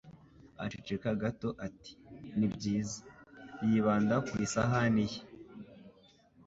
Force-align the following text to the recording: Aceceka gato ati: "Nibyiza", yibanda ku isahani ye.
Aceceka 0.63 1.09
gato 1.21 1.49
ati: 1.67 1.91
"Nibyiza", 2.37 2.99
yibanda 3.67 4.15
ku 4.27 4.33
isahani 4.45 5.05
ye. 5.11 5.19